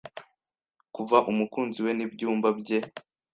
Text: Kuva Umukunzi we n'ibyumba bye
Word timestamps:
Kuva 0.95 1.17
Umukunzi 1.31 1.79
we 1.85 1.91
n'ibyumba 1.97 2.49
bye 2.59 2.79